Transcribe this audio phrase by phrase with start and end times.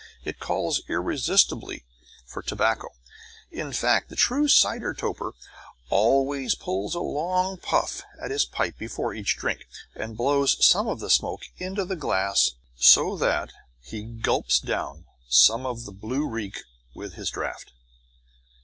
[0.25, 1.83] It calls irresistibly
[2.25, 2.87] for tobacco;
[3.51, 5.35] in fact the true cider toper
[5.91, 11.01] always pulls a long puff at his pipe before each drink, and blows some of
[11.01, 16.63] the smoke into the glass so that he gulps down some of the blue reek
[16.95, 17.71] with his draught.